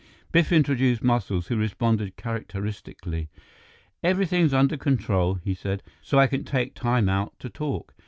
[0.31, 3.29] Biff introduced Muscles, who responded characteristically.
[4.01, 7.93] "Everything's under control," he said, "so I can take time out to talk.